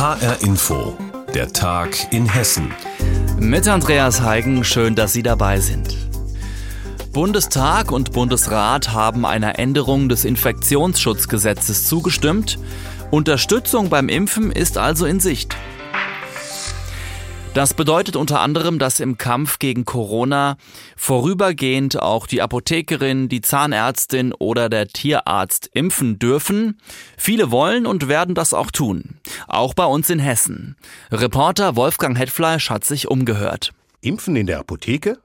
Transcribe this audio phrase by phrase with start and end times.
[0.00, 0.96] HR Info,
[1.34, 2.72] der Tag in Hessen.
[3.38, 5.94] Mit Andreas Heigen, schön, dass Sie dabei sind.
[7.12, 12.58] Bundestag und Bundesrat haben einer Änderung des Infektionsschutzgesetzes zugestimmt.
[13.10, 15.54] Unterstützung beim Impfen ist also in Sicht.
[17.52, 20.56] Das bedeutet unter anderem, dass im Kampf gegen Corona
[20.96, 26.80] vorübergehend auch die Apothekerin, die Zahnärztin oder der Tierarzt impfen dürfen.
[27.16, 29.18] Viele wollen und werden das auch tun.
[29.48, 30.76] Auch bei uns in Hessen.
[31.10, 33.72] Reporter Wolfgang Hetfleisch hat sich umgehört.
[34.00, 35.18] Impfen in der Apotheke?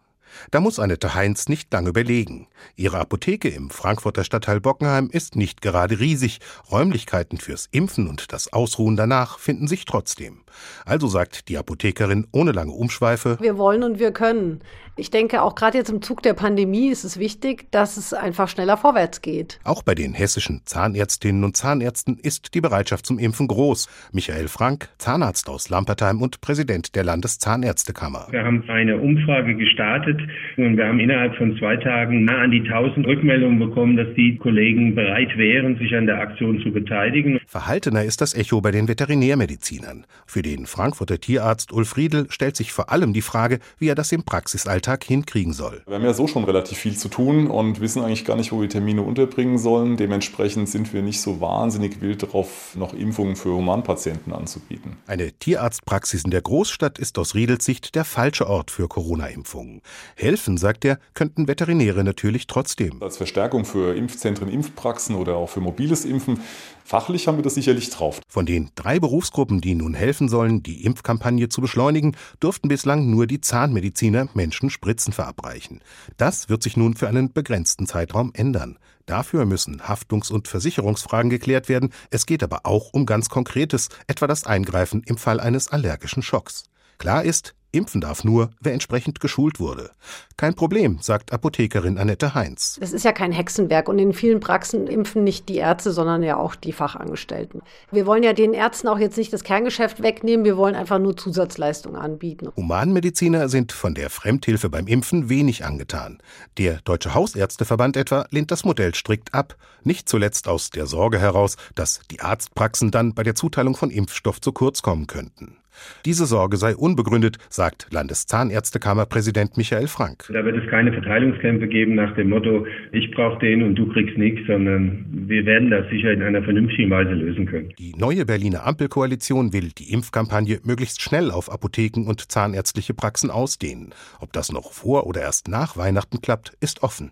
[0.51, 2.47] Da muss Annette Heinz nicht lange überlegen.
[2.75, 6.39] Ihre Apotheke im Frankfurter Stadtteil Bockenheim ist nicht gerade riesig.
[6.71, 10.43] Räumlichkeiten fürs Impfen und das Ausruhen danach finden sich trotzdem.
[10.85, 13.37] Also sagt die Apothekerin ohne lange Umschweife.
[13.39, 14.61] Wir wollen und wir können.
[14.97, 18.47] Ich denke, auch gerade jetzt im Zug der Pandemie ist es wichtig, dass es einfach
[18.47, 19.59] schneller vorwärts geht.
[19.65, 23.89] Auch bei den hessischen Zahnärztinnen und Zahnärzten ist die Bereitschaft zum Impfen groß.
[24.13, 28.27] Michael Frank, Zahnarzt aus Lampertheim und Präsident der Landeszahnärztekammer.
[28.31, 30.21] Wir haben eine Umfrage gestartet
[30.55, 34.37] und wir haben innerhalb von zwei Tagen nah an die 1000 Rückmeldungen bekommen, dass die
[34.37, 37.41] Kollegen bereit wären, sich an der Aktion zu beteiligen.
[37.47, 40.05] Verhaltener ist das Echo bei den Veterinärmedizinern.
[40.25, 44.13] Für den Frankfurter Tierarzt Ulf Riedel stellt sich vor allem die Frage, wie er das
[44.13, 45.81] im Praxisalltag hinkriegen soll.
[45.85, 48.61] Wir haben ja so schon relativ viel zu tun und wissen eigentlich gar nicht, wo
[48.61, 49.97] wir Termine unterbringen sollen.
[49.97, 54.97] Dementsprechend sind wir nicht so wahnsinnig wild darauf, noch Impfungen für Humanpatienten anzubieten.
[55.07, 59.81] Eine Tierarztpraxis in der Großstadt ist aus Riedels Sicht der falsche Ort für Corona-Impfungen.
[60.15, 63.01] Helfen, sagt er, könnten Veterinäre natürlich trotzdem.
[63.01, 66.39] Als Verstärkung für Impfzentren, Impfpraxen oder auch für mobiles Impfen
[66.87, 68.21] Fachlich haben wir das sicherlich drauf.
[68.27, 73.25] Von den drei Berufsgruppen, die nun helfen sollen, die Impfkampagne zu beschleunigen, durften bislang nur
[73.25, 75.79] die Zahnmediziner Menschen Spritzen verabreichen.
[76.17, 78.77] Das wird sich nun für einen begrenzten Zeitraum ändern.
[79.05, 81.91] Dafür müssen Haftungs- und Versicherungsfragen geklärt werden.
[82.09, 86.63] Es geht aber auch um ganz Konkretes, etwa das Eingreifen im Fall eines allergischen Schocks.
[86.97, 89.91] Klar ist, Impfen darf nur, wer entsprechend geschult wurde.
[90.37, 92.77] Kein Problem, sagt Apothekerin Annette Heinz.
[92.79, 96.37] Das ist ja kein Hexenwerk und in vielen Praxen impfen nicht die Ärzte, sondern ja
[96.37, 97.61] auch die Fachangestellten.
[97.91, 101.15] Wir wollen ja den Ärzten auch jetzt nicht das Kerngeschäft wegnehmen, wir wollen einfach nur
[101.15, 102.49] Zusatzleistungen anbieten.
[102.55, 106.19] Humanmediziner sind von der Fremdhilfe beim Impfen wenig angetan.
[106.57, 111.57] Der Deutsche Hausärzteverband etwa lehnt das Modell strikt ab, nicht zuletzt aus der Sorge heraus,
[111.75, 115.57] dass die Arztpraxen dann bei der Zuteilung von Impfstoff zu kurz kommen könnten.
[116.05, 120.25] Diese Sorge sei unbegründet, sagt Landeszahnärztekammerpräsident Michael Frank.
[120.31, 124.17] Da wird es keine Verteilungskämpfe geben nach dem Motto, ich brauche den und du kriegst
[124.17, 127.73] nichts, sondern wir werden das sicher in einer vernünftigen Weise lösen können.
[127.77, 133.93] Die neue Berliner Ampelkoalition will die Impfkampagne möglichst schnell auf Apotheken und zahnärztliche Praxen ausdehnen.
[134.19, 137.11] Ob das noch vor oder erst nach Weihnachten klappt, ist offen.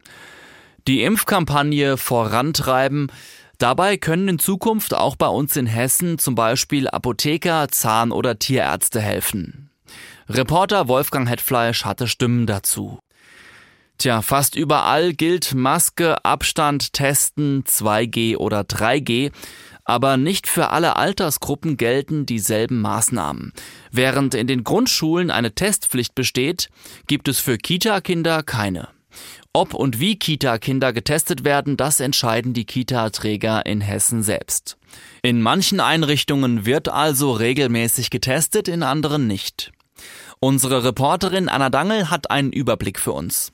[0.87, 3.09] Die Impfkampagne vorantreiben,
[3.57, 8.99] Dabei können in Zukunft auch bei uns in Hessen zum Beispiel Apotheker, Zahn- oder Tierärzte
[8.99, 9.69] helfen.
[10.29, 12.99] Reporter Wolfgang Hetfleisch hatte Stimmen dazu.
[13.97, 19.31] Tja, fast überall gilt Maske, Abstand, Testen, 2G oder 3G,
[19.85, 23.53] aber nicht für alle Altersgruppen gelten dieselben Maßnahmen.
[23.91, 26.69] Während in den Grundschulen eine Testpflicht besteht,
[27.07, 28.87] gibt es für Kita-Kinder keine.
[29.55, 34.77] Ob und wie Kita-Kinder getestet werden, das entscheiden die Kita-Träger in Hessen selbst.
[35.21, 39.71] In manchen Einrichtungen wird also regelmäßig getestet, in anderen nicht.
[40.39, 43.51] Unsere Reporterin Anna Dangel hat einen Überblick für uns.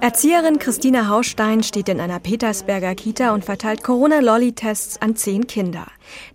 [0.00, 5.86] Erzieherin Christina Hausstein steht in einer Petersberger Kita und verteilt Corona-Lolli-Tests an zehn Kinder.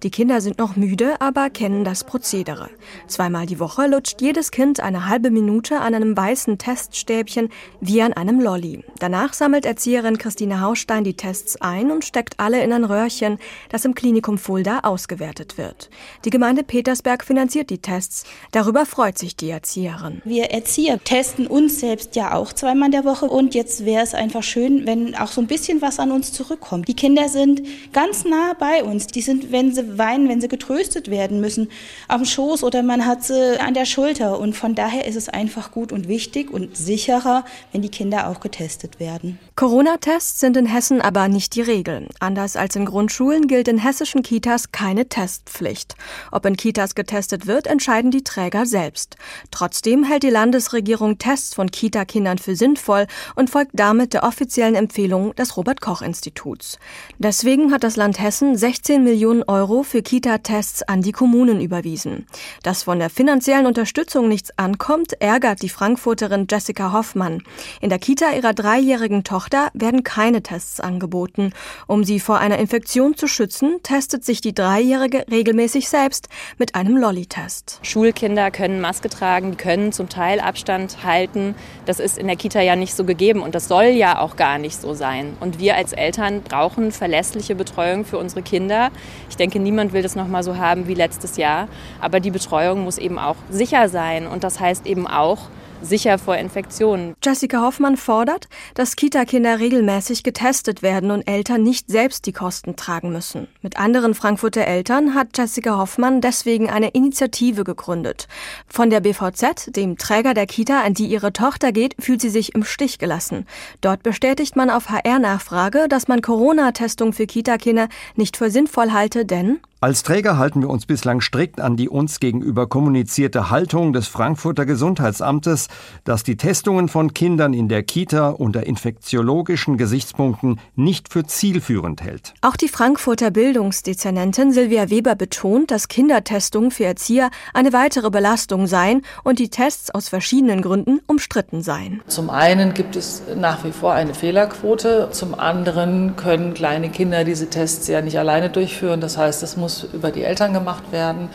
[0.03, 2.69] Die Kinder sind noch müde, aber kennen das Prozedere.
[3.07, 7.49] Zweimal die Woche lutscht jedes Kind eine halbe Minute an einem weißen Teststäbchen
[7.81, 8.83] wie an einem Lolli.
[8.99, 13.39] Danach sammelt Erzieherin Christine Hausstein die Tests ein und steckt alle in ein Röhrchen,
[13.69, 15.89] das im Klinikum Fulda ausgewertet wird.
[16.25, 18.23] Die Gemeinde Petersberg finanziert die Tests.
[18.51, 20.21] Darüber freut sich die Erzieherin.
[20.25, 24.13] Wir Erzieher testen uns selbst ja auch zweimal in der Woche und jetzt wäre es
[24.13, 26.87] einfach schön, wenn auch so ein bisschen was an uns zurückkommt.
[26.87, 27.61] Die Kinder sind
[27.93, 29.07] ganz nah bei uns.
[29.07, 31.69] Die sind, wenn sie weinen, wenn sie getröstet werden müssen,
[32.08, 34.40] am Schoß oder man hat sie an der Schulter.
[34.40, 38.40] Und von daher ist es einfach gut und wichtig und sicherer, wenn die Kinder auch
[38.40, 39.40] getestet werden.
[39.55, 42.08] Corona-Tests sind in Hessen aber nicht die Regel.
[42.19, 45.96] Anders als in Grundschulen gilt in hessischen Kitas keine Testpflicht.
[46.31, 49.16] Ob in Kitas getestet wird, entscheiden die Träger selbst.
[49.52, 55.34] Trotzdem hält die Landesregierung Tests von Kita-Kindern für sinnvoll und folgt damit der offiziellen Empfehlung
[55.35, 56.78] des Robert Koch Instituts.
[57.17, 62.28] Deswegen hat das Land Hessen 16 Millionen Euro für Kita-Tests an die Kommunen überwiesen.
[62.64, 67.44] Dass von der finanziellen Unterstützung nichts ankommt, ärgert die Frankfurterin Jessica Hoffmann.
[67.82, 71.53] In der Kita ihrer dreijährigen Tochter werden keine Tests angeboten.
[71.88, 76.97] Um sie vor einer Infektion zu schützen, testet sich die Dreijährige regelmäßig selbst mit einem
[76.97, 77.79] Lolli-Test.
[77.84, 81.55] Schulkinder können Maske tragen, können zum Teil Abstand halten.
[81.85, 84.58] Das ist in der Kita ja nicht so gegeben und das soll ja auch gar
[84.58, 85.38] nicht so sein.
[85.40, 88.91] Und wir als Eltern brauchen verlässliche Betreuung für unsere Kinder.
[89.29, 91.67] Ich denke, niemand will das noch mal so haben wie letztes Jahr.
[92.01, 94.28] Aber die Betreuung muss eben auch sicher sein.
[94.28, 95.49] Und das heißt eben auch,
[95.82, 97.16] sicher vor Infektionen.
[97.24, 103.12] Jessica Hoffmann fordert, dass Kita-Kinder regelmäßig getestet werden und Eltern nicht selbst die Kosten tragen
[103.12, 103.47] müssen.
[103.62, 108.28] Mit anderen Frankfurter Eltern hat Jessica Hoffmann deswegen eine Initiative gegründet.
[108.68, 112.56] Von der BVZ, dem Träger der Kita, an die ihre Tochter geht, fühlt sie sich
[112.56, 113.46] im Stich gelassen.
[113.82, 119.59] Dort bestätigt man auf HR-Nachfrage, dass man Corona-Testung für Kita-Kinder nicht für sinnvoll halte, denn
[119.79, 124.66] als Träger halten wir uns bislang strikt an die uns gegenüber kommunizierte Haltung des Frankfurter
[124.66, 125.68] Gesundheitsamtes,
[126.03, 132.34] dass die Testungen von Kindern in der Kita unter infektiologischen Gesichtspunkten nicht für zielführend hält.
[132.41, 139.03] Auch die Frankfurter Bildungsdezernentin Silvia Weber betont, dass Kindertestungen für Erzieher eine weitere Belastung seien
[139.24, 142.02] und die Tests aus verschiedenen Gründen umstritten seien.
[142.08, 147.52] Zum einen gibt es nach wie vor eine Fehlerquote, zum anderen können kleine Kinder diese
[147.52, 149.02] Tests ja nicht alleine durchführen.
[149.02, 151.28] Das heißt, es muss muss über die Eltern gemacht werden.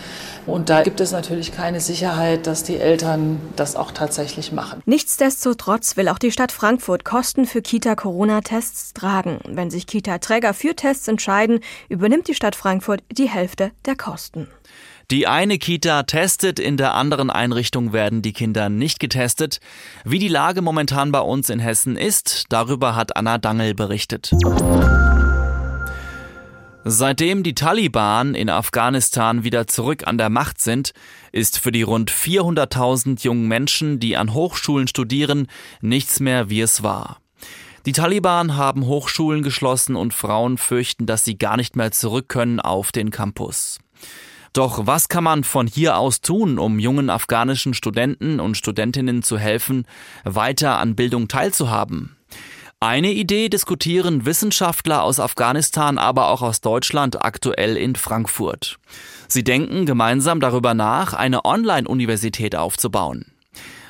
[0.46, 4.80] Und da gibt es natürlich keine Sicherheit, dass die Eltern das auch tatsächlich machen.
[4.86, 9.40] Nichtsdestotrotz will auch die Stadt Frankfurt Kosten für Kita-Corona-Tests tragen.
[9.46, 14.48] Wenn sich Kita-Träger für Tests entscheiden, übernimmt die Stadt Frankfurt die Hälfte der Kosten.
[15.10, 19.60] Die eine Kita testet, in der anderen Einrichtung werden die Kinder nicht getestet.
[20.06, 24.32] Wie die Lage momentan bei uns in Hessen ist, darüber hat Anna Dangel berichtet.
[26.84, 30.92] Seitdem die Taliban in Afghanistan wieder zurück an der Macht sind,
[31.30, 35.46] ist für die rund 400.000 jungen Menschen, die an Hochschulen studieren,
[35.80, 37.18] nichts mehr wie es war.
[37.86, 42.58] Die Taliban haben Hochschulen geschlossen und Frauen fürchten, dass sie gar nicht mehr zurück können
[42.58, 43.78] auf den Campus.
[44.52, 49.38] Doch was kann man von hier aus tun, um jungen afghanischen Studenten und Studentinnen zu
[49.38, 49.86] helfen,
[50.24, 52.16] weiter an Bildung teilzuhaben?
[52.82, 58.80] Eine Idee diskutieren Wissenschaftler aus Afghanistan, aber auch aus Deutschland aktuell in Frankfurt.
[59.28, 63.26] Sie denken gemeinsam darüber nach, eine Online-Universität aufzubauen.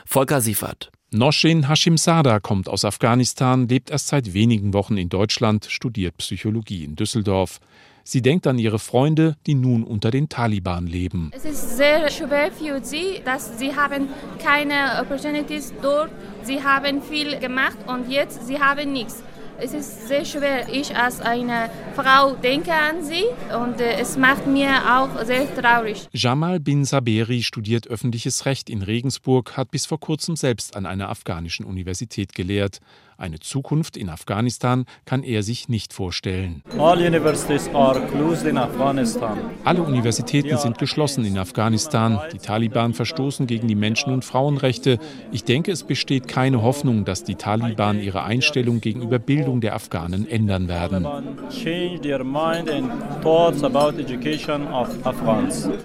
[0.04, 0.90] Volker Siefert.
[1.10, 6.94] Noshin Hashimzada kommt aus Afghanistan, lebt erst seit wenigen Wochen in Deutschland, studiert Psychologie in
[6.94, 7.60] Düsseldorf.
[8.04, 11.30] Sie denkt an ihre Freunde, die nun unter den Taliban leben.
[11.34, 14.08] Es ist sehr schwer für sie, dass sie haben
[14.38, 16.10] keine Opportunities dort.
[16.42, 19.22] Sie haben viel gemacht und jetzt sie haben nichts.
[19.64, 20.68] Es ist sehr schwer.
[20.72, 23.22] Ich als eine Frau denke an sie
[23.54, 26.08] und äh, es macht mir auch sehr traurig.
[26.12, 31.10] Jamal bin Saberi studiert öffentliches Recht in Regensburg, hat bis vor kurzem selbst an einer
[31.10, 32.80] afghanischen Universität gelehrt.
[33.22, 36.64] Eine Zukunft in Afghanistan kann er sich nicht vorstellen.
[39.64, 42.18] Alle Universitäten sind geschlossen in Afghanistan.
[42.32, 44.98] Die Taliban verstoßen gegen die Menschen- und Frauenrechte.
[45.30, 50.26] Ich denke, es besteht keine Hoffnung, dass die Taliban ihre Einstellung gegenüber Bildung der Afghanen
[50.26, 51.06] ändern werden.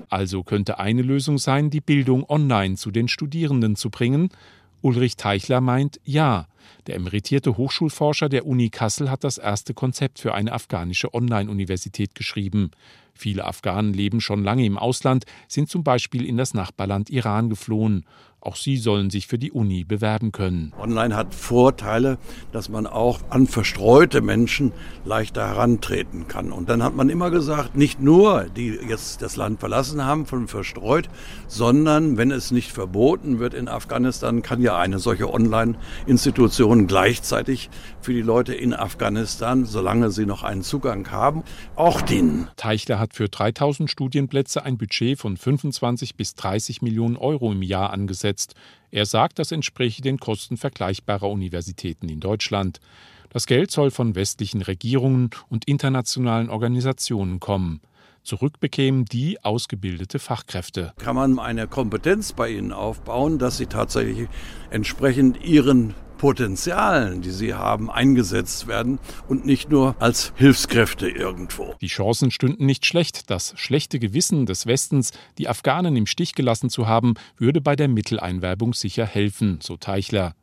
[0.10, 4.30] Also könnte eine Lösung sein, die Bildung online zu den Studierenden zu bringen.
[4.82, 6.48] Ulrich Teichler meint ja.
[6.88, 12.72] Der emeritierte Hochschulforscher der Uni Kassel hat das erste Konzept für eine afghanische Online-Universität geschrieben.
[13.18, 18.06] Viele Afghanen leben schon lange im Ausland, sind zum Beispiel in das Nachbarland Iran geflohen.
[18.40, 20.72] Auch sie sollen sich für die Uni bewerben können.
[20.80, 22.20] Online hat Vorteile,
[22.52, 24.72] dass man auch an verstreute Menschen
[25.04, 26.52] leichter herantreten kann.
[26.52, 30.48] Und dann hat man immer gesagt, nicht nur die jetzt das Land verlassen haben von
[30.48, 31.10] verstreut,
[31.48, 38.14] sondern wenn es nicht verboten wird in Afghanistan, kann ja eine solche Online-Institution gleichzeitig für
[38.14, 41.44] die Leute in Afghanistan, solange sie noch einen Zugang haben,
[41.76, 42.48] auch dienen.
[42.56, 47.92] Teichler hat für 3000 Studienplätze ein Budget von 25 bis 30 Millionen Euro im Jahr
[47.92, 48.56] angesetzt.
[48.92, 52.80] Er sagt, das entspreche den Kosten vergleichbarer Universitäten in Deutschland.
[53.30, 57.82] Das Geld soll von westlichen Regierungen und internationalen Organisationen kommen.
[58.24, 60.94] Zurückbekämen die ausgebildete Fachkräfte.
[60.98, 64.28] Kann man eine Kompetenz bei ihnen aufbauen, dass sie tatsächlich
[64.70, 71.76] entsprechend ihren Potenzialen, die sie haben, eingesetzt werden und nicht nur als Hilfskräfte irgendwo.
[71.82, 73.30] Die Chancen stünden nicht schlecht.
[73.30, 77.88] Das schlechte Gewissen des Westens, die Afghanen im Stich gelassen zu haben, würde bei der
[77.88, 80.34] Mitteleinwerbung sicher helfen, so Teichler.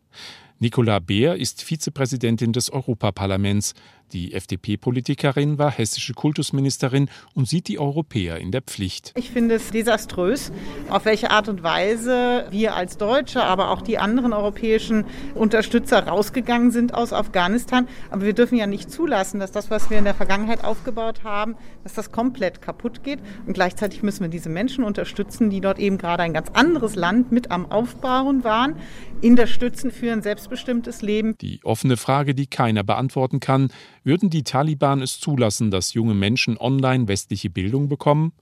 [0.60, 3.74] Nicola Beer ist Vizepräsidentin des Europaparlaments.
[4.14, 9.12] Die FDP-Politikerin war hessische Kultusministerin und sieht die Europäer in der Pflicht.
[9.16, 10.52] Ich finde es desaströs,
[10.88, 15.04] auf welche Art und Weise wir als Deutsche, aber auch die anderen europäischen
[15.34, 17.88] Unterstützer rausgegangen sind aus Afghanistan.
[18.10, 21.56] Aber wir dürfen ja nicht zulassen, dass das, was wir in der Vergangenheit aufgebaut haben,
[21.82, 23.18] dass das komplett kaputt geht.
[23.48, 27.32] Und gleichzeitig müssen wir diese Menschen unterstützen, die dort eben gerade ein ganz anderes Land
[27.32, 28.76] mit am Aufbauen waren,
[29.22, 31.36] unterstützen für ein selbstbestimmtes Leben.
[31.40, 33.70] Die offene Frage, die keiner beantworten kann,
[34.04, 38.32] würden die Taliban es zulassen, dass junge Menschen online westliche Bildung bekommen?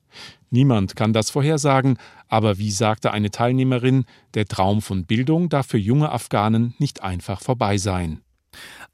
[0.50, 1.97] Niemand kann das vorhersagen,
[2.28, 4.04] aber wie sagte eine Teilnehmerin,
[4.35, 8.21] der Traum von Bildung darf für junge Afghanen nicht einfach vorbei sein.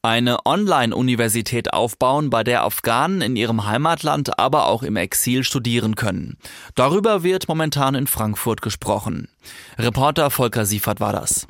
[0.02, 6.38] Eine Online-Universität aufbauen, bei der Afghanen in ihrem Heimatland, aber auch im Exil studieren können.
[6.76, 9.28] Darüber wird momentan in Frankfurt gesprochen.
[9.76, 11.48] Reporter Volker Siefert war das.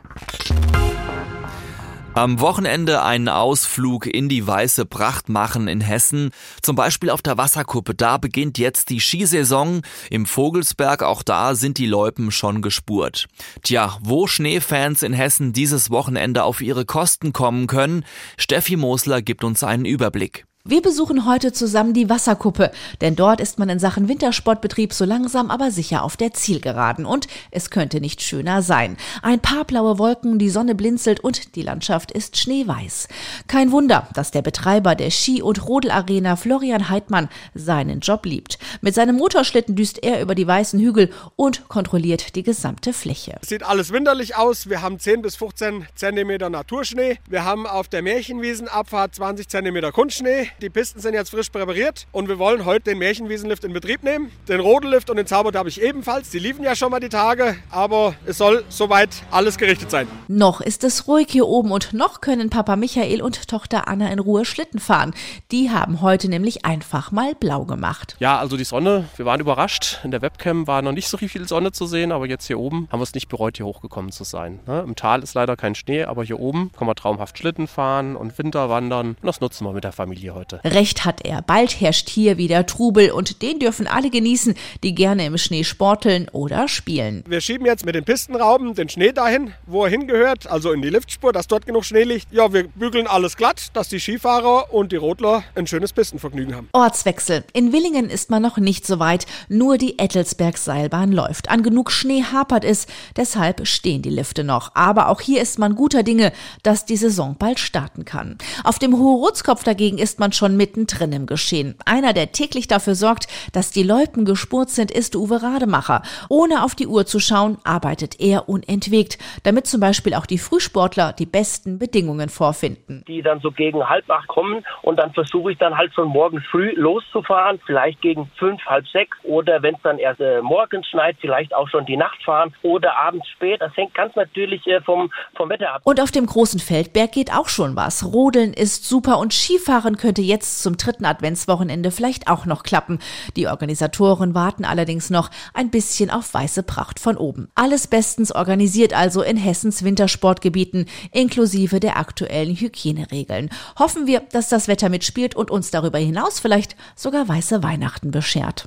[2.18, 6.30] Am Wochenende einen Ausflug in die weiße Pracht machen in Hessen,
[6.62, 7.94] zum Beispiel auf der Wasserkuppe.
[7.94, 9.82] Da beginnt jetzt die Skisaison.
[10.10, 13.28] Im Vogelsberg, auch da sind die Loipen schon gespurt.
[13.62, 18.04] Tja, wo Schneefans in Hessen dieses Wochenende auf ihre Kosten kommen können,
[18.36, 20.44] Steffi Mosler gibt uns einen Überblick.
[20.70, 25.50] Wir besuchen heute zusammen die Wasserkuppe, denn dort ist man in Sachen Wintersportbetrieb so langsam
[25.50, 28.98] aber sicher auf der Zielgeraden und es könnte nicht schöner sein.
[29.22, 33.08] Ein paar blaue Wolken, die Sonne blinzelt und die Landschaft ist schneeweiß.
[33.46, 38.58] Kein Wunder, dass der Betreiber der Ski- und Rodelarena Florian Heidmann seinen Job liebt.
[38.82, 43.38] Mit seinem Motorschlitten düst er über die weißen Hügel und kontrolliert die gesamte Fläche.
[43.40, 44.68] Sieht alles winterlich aus.
[44.68, 47.16] Wir haben 10 bis 15 Zentimeter Naturschnee.
[47.26, 50.50] Wir haben auf der Märchenwiesenabfahrt 20 Zentimeter Kunstschnee.
[50.60, 54.32] Die Pisten sind jetzt frisch präpariert und wir wollen heute den Märchenwiesenlift in Betrieb nehmen.
[54.48, 56.30] Den Rodellift und den Zaubertab ich ebenfalls.
[56.30, 60.08] Die liefen ja schon mal die Tage, aber es soll soweit alles gerichtet sein.
[60.26, 64.18] Noch ist es ruhig hier oben und noch können Papa Michael und Tochter Anna in
[64.18, 65.14] Ruhe Schlitten fahren.
[65.52, 68.16] Die haben heute nämlich einfach mal blau gemacht.
[68.18, 70.00] Ja, also die Sonne, wir waren überrascht.
[70.02, 72.88] In der Webcam war noch nicht so viel Sonne zu sehen, aber jetzt hier oben
[72.90, 74.58] haben wir es nicht bereut, hier hochgekommen zu sein.
[74.66, 74.80] Ne?
[74.80, 78.36] Im Tal ist leider kein Schnee, aber hier oben kann man traumhaft Schlitten fahren und
[78.38, 79.10] Winter wandern.
[79.10, 80.37] Und das nutzen wir mit der Familie heute.
[80.38, 80.60] Monate.
[80.64, 81.42] Recht hat er.
[81.42, 86.28] Bald herrscht hier wieder Trubel und den dürfen alle genießen, die gerne im Schnee sporteln
[86.30, 87.24] oder spielen.
[87.26, 90.90] Wir schieben jetzt mit den Pistenrauben den Schnee dahin, wo er hingehört, also in die
[90.90, 92.32] Liftspur, dass dort genug Schnee liegt.
[92.32, 96.68] Ja, wir bügeln alles glatt, dass die Skifahrer und die Rodler ein schönes Pistenvergnügen haben.
[96.72, 97.44] Ortswechsel.
[97.52, 99.26] In Willingen ist man noch nicht so weit.
[99.48, 101.50] Nur die Ettelsberg-Seilbahn läuft.
[101.50, 104.74] An genug Schnee hapert es, deshalb stehen die Lifte noch.
[104.74, 108.38] Aber auch hier ist man guter Dinge, dass die Saison bald starten kann.
[108.64, 111.76] Auf dem Hohe-Rutzkopf dagegen ist man schon mittendrin im Geschehen.
[111.84, 116.02] Einer, der täglich dafür sorgt, dass die Loipen gespurt sind, ist Uwe Rademacher.
[116.28, 121.12] Ohne auf die Uhr zu schauen, arbeitet er unentwegt, damit zum Beispiel auch die Frühsportler
[121.12, 123.04] die besten Bedingungen vorfinden.
[123.06, 126.44] Die dann so gegen halb acht kommen und dann versuche ich dann halt schon morgens
[126.50, 131.16] früh loszufahren, vielleicht gegen fünf, halb sechs oder wenn es dann erst äh, morgens schneit,
[131.20, 133.60] vielleicht auch schon die Nacht fahren oder abends spät.
[133.60, 135.82] Das hängt ganz natürlich äh, vom, vom Wetter ab.
[135.84, 138.04] Und auf dem großen Feldberg geht auch schon was.
[138.04, 142.98] Rodeln ist super und Skifahren könnte jetzt zum dritten Adventswochenende vielleicht auch noch klappen.
[143.36, 147.48] Die Organisatoren warten allerdings noch ein bisschen auf weiße Pracht von oben.
[147.54, 153.48] Alles bestens organisiert also in Hessens Wintersportgebieten, inklusive der aktuellen Hygieneregeln.
[153.78, 158.64] Hoffen wir, dass das Wetter mitspielt und uns darüber hinaus vielleicht sogar weiße Weihnachten beschert.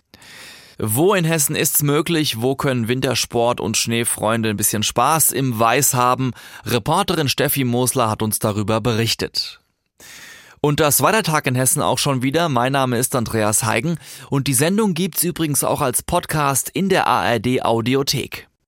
[0.78, 2.42] Wo in Hessen ist's möglich?
[2.42, 6.32] Wo können Wintersport und Schneefreunde ein bisschen Spaß im Weiß haben?
[6.66, 9.60] Reporterin Steffi Mosler hat uns darüber berichtet.
[10.64, 12.48] Und das war der Tag in Hessen auch schon wieder.
[12.48, 13.98] Mein Name ist Andreas Heigen
[14.30, 18.48] und die Sendung gibt's übrigens auch als Podcast in der ARD Audiothek.